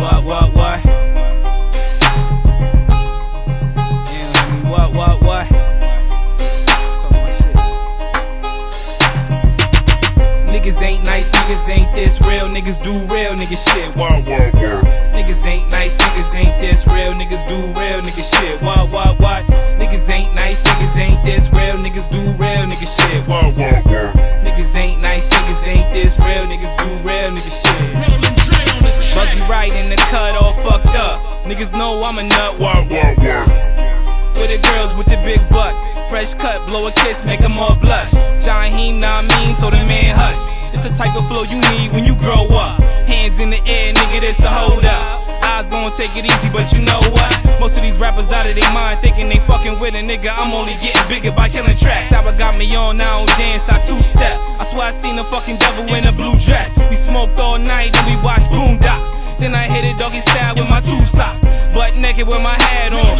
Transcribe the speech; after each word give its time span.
What, 0.00 0.24
what, 0.24 0.54
what? 0.54 0.84
Yeah, 0.86 1.02
what, 4.70 4.94
what, 4.94 5.22
what? 5.22 5.46
Niggas 10.48 10.82
ain't 10.82 11.04
nice, 11.04 11.30
niggas 11.32 11.68
ain't 11.68 11.94
this 11.94 12.18
real, 12.22 12.48
niggas 12.48 12.82
do 12.82 12.92
real, 13.12 13.34
nigga 13.34 13.58
shit. 13.62 13.94
Wah, 13.94 14.18
wah, 14.26 14.50
wah. 14.54 14.80
Niggas 15.12 15.46
ain't 15.46 15.70
nice, 15.70 15.98
niggas 15.98 16.34
ain't 16.34 16.60
this 16.60 16.86
real, 16.86 17.12
niggas 17.12 17.46
do 17.46 17.56
real, 17.78 18.00
nigga 18.00 18.24
shit. 18.40 18.62
Wah, 18.62 18.86
wah, 18.90 19.14
wah. 19.20 19.42
Niggas 19.76 20.08
ain't 20.08 20.34
nice, 20.34 20.62
niggas 20.62 20.98
ain't 20.98 21.22
this 21.24 21.52
real, 21.52 21.76
niggas 21.76 22.08
do 22.10 22.20
real, 22.40 22.64
nigga 22.66 22.88
shit. 22.96 23.28
Wah, 23.28 23.50
wah, 23.50 23.82
wah. 23.84 24.12
Niggas 24.44 24.76
ain't 24.76 25.02
nice, 25.02 25.28
niggas 25.28 25.68
ain't 25.68 25.92
this 25.92 26.18
real, 26.18 26.46
niggas 26.46 26.74
do 26.78 26.84
real, 27.06 27.30
nigga 27.32 27.52
shit. 27.62 27.89
Bugzy 29.30 29.48
Wright 29.48 29.70
in 29.70 29.90
the 29.90 29.96
cut, 30.10 30.34
all 30.34 30.52
fucked 30.54 30.96
up. 30.96 31.20
Niggas 31.44 31.72
know 31.72 32.00
I'm 32.02 32.18
a 32.18 32.28
nut. 32.28 32.58
Wah, 32.58 32.84
wah, 32.90 33.14
wah. 33.16 33.46
With 34.34 34.50
the 34.50 34.68
girls 34.74 34.92
with 34.94 35.06
the 35.06 35.16
big 35.24 35.38
butts. 35.50 35.86
Fresh 36.08 36.34
cut, 36.34 36.66
blow 36.66 36.88
a 36.88 36.90
kiss, 36.90 37.24
make 37.24 37.38
them 37.38 37.56
all 37.56 37.78
blush. 37.78 38.10
Jaheim, 38.42 39.00
nah 39.00 39.22
mean, 39.22 39.54
told 39.54 39.74
the 39.74 39.84
man 39.86 40.16
hush. 40.16 40.74
It's 40.74 40.82
the 40.82 40.90
type 40.90 41.14
of 41.14 41.28
flow 41.28 41.44
you 41.44 41.60
need 41.70 41.92
when 41.92 42.04
you 42.04 42.16
grow 42.16 42.48
up. 42.48 42.80
Hands 43.06 43.38
in 43.38 43.50
the 43.50 43.58
air, 43.58 43.94
nigga, 43.94 44.20
this 44.20 44.42
a 44.42 44.48
hold 44.48 44.84
up. 44.84 45.29
Eyes 45.50 45.68
gonna 45.68 45.90
take 45.90 46.14
it 46.14 46.24
easy, 46.24 46.48
but 46.54 46.70
you 46.70 46.78
know 46.78 47.02
what? 47.10 47.34
Most 47.58 47.76
of 47.76 47.82
these 47.82 47.98
rappers 47.98 48.30
out 48.30 48.46
of 48.46 48.54
their 48.54 48.72
mind 48.72 49.00
thinking 49.02 49.28
they 49.28 49.40
fucking 49.40 49.80
with 49.80 49.94
a 49.94 49.98
nigga. 49.98 50.30
I'm 50.30 50.54
only 50.54 50.70
getting 50.78 51.02
bigger 51.10 51.34
by 51.34 51.48
killing 51.48 51.74
tracks. 51.74 52.08
Sour 52.08 52.38
got 52.38 52.56
me 52.56 52.70
on, 52.76 52.96
now 52.96 53.04
I 53.04 53.26
don't 53.26 53.36
dance, 53.36 53.68
I 53.68 53.82
two 53.82 54.00
step. 54.00 54.38
I 54.60 54.64
swear 54.64 54.86
I 54.86 54.90
seen 54.90 55.18
a 55.18 55.24
fucking 55.24 55.58
devil 55.58 55.92
in 55.92 56.06
a 56.06 56.12
blue 56.12 56.38
dress. 56.38 56.78
We 56.88 56.94
smoked 56.94 57.40
all 57.40 57.58
night 57.58 57.90
and 57.90 58.06
we 58.06 58.14
watched 58.22 58.48
boondocks. 58.48 59.40
Then 59.40 59.52
I 59.54 59.66
hit 59.66 59.84
it 59.84 59.98
doggy 59.98 60.22
style 60.22 60.54
with 60.54 60.70
my 60.70 60.80
two 60.80 61.04
socks. 61.04 61.42
Butt 61.74 61.96
naked 61.96 62.28
with 62.28 62.42
my 62.46 62.54
hat 62.70 62.94
on. 62.94 63.18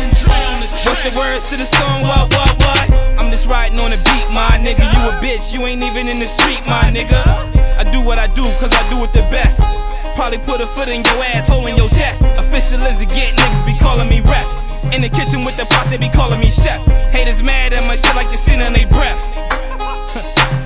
What's 0.87 1.03
the 1.03 1.11
words 1.19 1.51
to 1.51 1.57
the 1.57 1.67
song? 1.67 2.03
What, 2.03 2.31
what, 2.31 2.55
what? 2.63 2.91
I'm 3.19 3.31
just 3.31 3.49
riding 3.49 3.79
on 3.81 3.91
the 3.91 3.99
beat, 4.07 4.31
my 4.31 4.55
nigga. 4.55 4.87
You 4.87 5.03
a 5.11 5.19
bitch, 5.19 5.53
you 5.53 5.67
ain't 5.67 5.83
even 5.83 6.07
in 6.07 6.19
the 6.23 6.31
street, 6.31 6.63
my 6.65 6.95
nigga. 6.95 7.27
I 7.77 7.83
do 7.91 8.01
what 8.01 8.19
I 8.19 8.29
do, 8.29 8.43
cause 8.63 8.73
I 8.73 8.89
do 8.89 9.03
it 9.03 9.13
the 9.13 9.27
best. 9.35 9.90
Probably 10.15 10.39
put 10.39 10.61
a 10.61 10.67
foot 10.67 10.89
in 10.89 11.03
your 11.03 11.25
asshole 11.25 11.67
in 11.67 11.77
your 11.77 11.89
chest. 11.89 12.39
Official 12.39 12.83
is 12.87 13.01
a 13.01 13.07
get, 13.07 13.35
niggas 13.35 13.65
be 13.65 13.79
calling 13.79 14.09
me 14.09 14.21
rep. 14.21 14.47
In 14.93 15.03
the 15.03 15.09
kitchen 15.09 15.41
with 15.41 15.57
the 15.57 15.67
pots, 15.71 15.91
they 15.91 15.97
be 15.97 16.09
calling 16.09 16.41
me 16.41 16.51
chef. 16.51 16.85
Haters 17.11 17.43
mad 17.43 17.73
at 17.73 17.83
my 17.87 17.97
shit 17.97 18.15
like 18.17 18.31
the 18.31 18.37
sin 18.37 18.61
on 18.61 18.73
they 18.73 18.85
breath. 18.85 19.19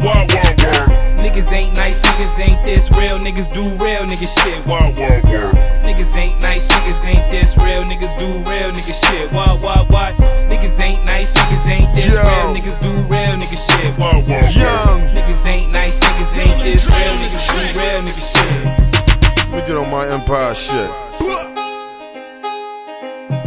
Wah, 0.02 0.26
wah, 0.28 0.42
wah. 0.58 1.04
Niggas 1.20 1.52
ain't 1.52 1.74
nice, 1.76 2.02
niggas 2.02 2.40
ain't 2.40 2.64
this 2.64 2.90
real. 2.90 3.18
Niggas 3.18 3.52
do 3.52 3.62
real 3.82 4.04
nigga 4.04 4.28
shit. 4.28 4.64
Wah, 4.66 4.90
wah, 4.96 5.20
wah. 5.24 5.50
Niggas 5.84 6.16
ain't 6.16 6.40
nice, 6.42 6.68
niggas 6.68 7.06
ain't 7.06 7.30
this 7.30 7.56
real. 7.56 7.82
Niggas 7.84 8.18
do 8.18 8.26
real 8.48 8.70
nigga 8.72 8.94
shit. 8.94 9.32
Wah, 9.32 9.56
wah, 9.62 9.86
wah. 9.90 10.12
Niggas 10.48 10.80
ain't 10.80 11.04
nice, 11.06 11.34
niggas 11.34 11.68
ain't 11.68 11.94
this 11.94 12.14
Yo. 12.14 12.22
real. 12.22 12.54
Niggas 12.54 12.80
do 12.80 12.90
real 13.08 13.34
nigga 13.36 13.58
shit. 13.58 13.98
Wah, 13.98 14.12
wah, 14.12 14.28
wah. 14.28 14.48
Young. 14.48 15.00
Niggas 15.14 15.46
ain't 15.46 15.72
nice, 15.72 16.00
niggas 16.00 16.38
ain't 16.38 16.62
this 16.62 16.86
real. 16.86 17.14
Niggas 17.20 17.46
do 17.48 17.78
real 17.78 18.00
nigga 18.02 18.32
shit. 18.32 18.63
Let 19.54 19.62
me 19.62 19.68
get 19.68 19.76
on 19.76 19.88
my 19.88 20.04
empire 20.08 20.52
shit. 20.52 20.90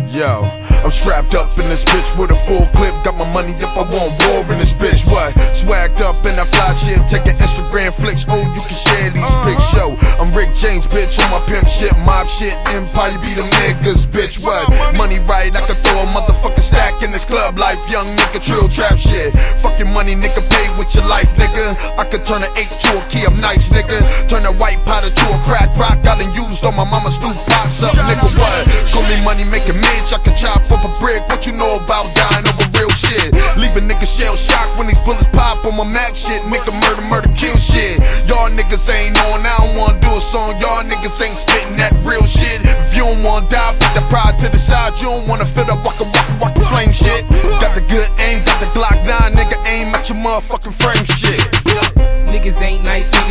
Yo, 0.07 0.47
I'm 0.81 0.89
strapped 0.89 1.35
up 1.35 1.51
in 1.59 1.67
this 1.67 1.83
bitch 1.83 2.17
with 2.17 2.31
a 2.31 2.39
full 2.47 2.65
clip. 2.79 2.95
Got 3.03 3.19
my 3.19 3.27
money 3.33 3.51
up, 3.59 3.75
I 3.75 3.83
want 3.83 4.15
war 4.23 4.39
in 4.53 4.57
this 4.57 4.71
bitch. 4.71 5.03
What? 5.11 5.35
Swagged 5.51 5.99
up 5.99 6.15
in 6.23 6.31
that 6.39 6.47
fly 6.47 6.71
shit. 6.79 7.03
Taking 7.11 7.35
Instagram 7.43 7.91
flicks. 7.91 8.23
Oh, 8.29 8.39
you 8.39 8.61
can 8.63 8.77
share 8.87 9.11
these 9.11 9.33
pics. 9.43 9.67
Yo, 9.75 9.99
I'm 10.15 10.31
Rick 10.31 10.55
James, 10.55 10.87
bitch. 10.87 11.19
On 11.19 11.27
my 11.29 11.43
pimp 11.45 11.67
shit, 11.67 11.91
mob 12.07 12.29
shit. 12.29 12.55
Empire 12.71 13.19
be 13.19 13.35
them 13.35 13.51
niggas, 13.67 14.07
bitch. 14.07 14.39
What? 14.41 14.63
Money 14.95 15.19
right, 15.27 15.51
I 15.51 15.59
could 15.67 15.75
throw 15.75 15.99
a 15.99 16.07
motherfucking 16.07 16.63
stack 16.63 17.03
in 17.03 17.11
this 17.11 17.25
club 17.25 17.59
life. 17.59 17.83
Young 17.91 18.07
nigga, 18.15 18.39
trill 18.39 18.69
trap 18.69 18.97
shit. 18.97 19.33
Fucking 19.59 19.91
money, 19.91 20.15
nigga, 20.15 20.39
pay 20.49 20.71
with 20.79 20.95
your 20.95 21.05
life, 21.05 21.35
nigga. 21.35 21.75
I 21.99 22.05
could 22.05 22.23
turn 22.23 22.43
an 22.43 22.51
eight 22.55 22.71
to 22.87 22.95
a 22.95 23.03
key, 23.09 23.25
I'm 23.27 23.35
nice, 23.41 23.69
nigga. 23.69 24.07
Turn 24.29 24.45
a 24.45 24.53
white 24.53 24.79
powder 24.87 25.11
to 25.11 25.25
a 25.35 25.37
crack 25.43 25.56
mama's 26.89 27.19
new 27.19 27.31
pops 27.47 27.83
up, 27.83 27.93
nigga. 28.07 28.27
What? 28.37 28.67
Call 28.91 29.03
me 29.07 29.19
money 29.23 29.43
making 29.43 29.79
Mitch. 29.79 30.11
I 30.13 30.19
can 30.23 30.35
chop 30.35 30.63
up 30.71 30.83
a 30.83 30.91
brick. 30.99 31.21
What 31.29 31.45
you 31.45 31.53
know 31.53 31.77
about 31.77 32.07
dying 32.15 32.47
over 32.47 32.67
real 32.77 32.91
shit? 32.95 33.33
Leave 33.57 33.75
a 33.75 33.81
nigga 33.83 34.07
shell 34.07 34.35
shocked 34.35 34.77
when 34.77 34.87
these 34.87 34.99
bullets 35.03 35.27
pop 35.31 35.63
on 35.65 35.75
my 35.75 35.83
Mac 35.83 36.15
shit. 36.15 36.43
Make 36.47 36.65
a 36.67 36.75
murder, 36.83 37.03
murder, 37.07 37.31
kill 37.35 37.55
shit. 37.57 37.99
Y'all 38.27 38.49
niggas 38.49 38.87
ain't 38.89 39.17
on. 39.29 39.45
I 39.45 39.57
don't 39.59 39.75
wanna 39.75 39.99
do 40.01 40.11
a 40.15 40.21
song. 40.21 40.59
Y'all 40.59 40.83
niggas 40.83 41.15
ain't 41.21 41.37
spitting 41.37 41.77
that 41.77 41.93
real 42.03 42.25
shit. 42.25 42.61
If 42.63 42.95
you 42.95 43.03
don't 43.03 43.23
wanna 43.23 43.47
die, 43.49 43.73
put 43.79 43.91
the 43.93 44.03
pride 44.09 44.39
to 44.39 44.49
the 44.49 44.59
side. 44.59 44.99
You 44.99 45.11
don't 45.11 45.27
wanna 45.27 45.45
feel 45.45 45.65
the 45.65 45.75
waka 45.83 46.05
waka 46.07 46.33
waka 46.41 46.66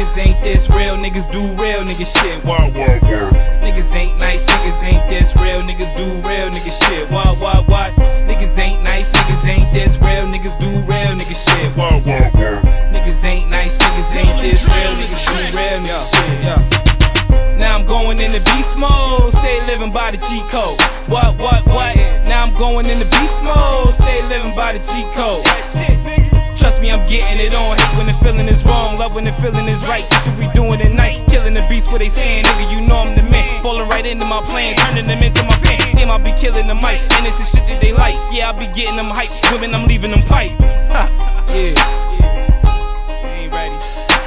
niggas 0.06 0.18
ain't 0.18 0.42
this 0.42 0.70
real. 0.70 0.96
Niggas 0.96 1.30
do 1.32 1.40
real 1.60 1.82
nigga 1.82 2.06
shit. 2.06 2.44
Wah, 2.44 2.70
wah, 2.74 2.98
wah. 3.02 3.30
Niggas 3.60 3.94
ain't 3.94 4.18
nice, 4.20 4.46
niggas 4.46 4.84
ain't 4.84 5.08
this 5.08 5.34
real. 5.36 5.62
Niggas 5.62 5.96
do 5.96 6.04
real 6.26 6.48
nigga 6.50 6.70
shit. 6.70 7.10
Wah, 7.10 7.34
wah, 7.40 7.64
wah. 7.68 7.90
Niggas 8.26 8.58
ain't 8.58 8.82
nice, 8.84 9.12
niggas 9.12 9.46
ain't 9.48 9.72
this 9.72 9.98
real. 9.98 10.26
Niggas 10.26 10.58
do 10.60 10.70
real 10.86 11.12
nigga 11.18 11.34
shit. 11.34 11.76
Wah, 11.76 11.90
wah, 12.06 12.30
wah. 12.34 12.60
Niggas 12.92 13.24
ain't 13.24 13.50
nice, 13.50 13.78
niggas 13.78 14.16
ain't 14.16 14.42
this 14.42 14.64
real. 14.64 14.94
Niggas 14.94 15.26
do 15.26 15.56
real 15.56 15.80
nigga 15.82 15.98
shit. 16.14 16.44
Yeah. 16.44 17.58
Now 17.58 17.76
I'm 17.76 17.86
going 17.86 18.18
into 18.20 18.40
beast 18.52 18.76
mode, 18.76 19.32
stay 19.32 19.66
living 19.66 19.92
by 19.92 20.12
the 20.12 20.18
cheat 20.18 20.44
code. 20.50 20.78
What, 21.08 21.36
what, 21.38 21.66
what? 21.66 21.96
Now 22.28 22.44
I'm 22.44 22.54
going 22.54 22.86
into 22.86 23.06
beast 23.18 23.42
mode, 23.42 23.92
stay 23.92 24.22
living 24.28 24.54
by 24.54 24.72
the 24.72 24.78
cheat 24.78 25.06
code. 25.16 26.35
Trust 26.66 26.82
me, 26.82 26.90
I'm 26.90 27.06
getting 27.06 27.38
it 27.38 27.54
on. 27.54 27.78
Hate 27.78 27.96
when 27.96 28.06
the 28.08 28.12
feeling 28.14 28.48
is 28.48 28.64
wrong, 28.64 28.98
love 28.98 29.14
when 29.14 29.22
the 29.22 29.30
feeling 29.30 29.68
is 29.68 29.86
right. 29.86 30.02
This 30.02 30.26
what 30.26 30.36
we 30.36 30.48
doing 30.52 30.80
at 30.80 30.90
night. 30.90 31.24
Killing 31.28 31.54
the 31.54 31.64
beast 31.68 31.90
where 31.90 32.00
they 32.00 32.08
saying, 32.08 32.42
nigga, 32.44 32.72
you 32.72 32.80
know 32.84 32.96
I'm 32.96 33.14
the 33.14 33.22
man. 33.22 33.62
Falling 33.62 33.88
right 33.88 34.04
into 34.04 34.24
my 34.24 34.42
plan, 34.42 34.74
turning 34.74 35.06
them 35.06 35.22
into 35.22 35.44
my 35.44 35.56
fan. 35.58 35.78
Damn, 35.94 36.10
I 36.10 36.18
be 36.18 36.32
killing 36.32 36.66
the 36.66 36.74
mic, 36.74 36.98
the 37.06 37.44
shit 37.44 37.64
that 37.68 37.80
they 37.80 37.92
like. 37.92 38.16
Yeah, 38.32 38.50
I'll 38.50 38.58
be 38.58 38.66
getting 38.74 38.96
them 38.96 39.10
hype. 39.10 39.30
Women, 39.52 39.76
I'm 39.76 39.86
leaving 39.86 40.10
them 40.10 40.22
pipe. 40.22 40.50
Ha, 40.90 41.06
yeah, 41.54 41.78
yeah. 42.18 43.42
Ain't 43.44 43.52
ready. 43.52 43.78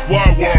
Wah, 0.07 0.33
wah. 0.39 0.58